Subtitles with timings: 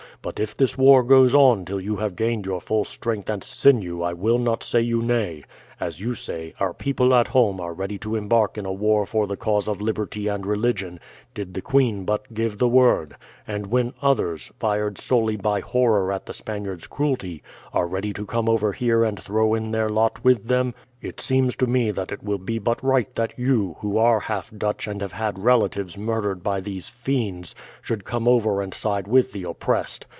[0.23, 4.03] But if this war goes on till you have gained your full strength and sinew
[4.03, 5.43] I will not say you nay.
[5.79, 9.25] As you say, our people at home are ready to embark in a war for
[9.25, 10.99] the cause of liberty and religion,
[11.33, 13.15] did the queen but give the word;
[13.47, 17.41] and when others, fired solely by horror at the Spaniards' cruelty,
[17.73, 21.55] are ready to come over here and throw in their lot with them, it seems
[21.55, 25.01] to me that it will be but right that you, who are half Dutch and
[25.01, 30.05] have had relatives murdered by these fiends, should come over and side with the oppressed.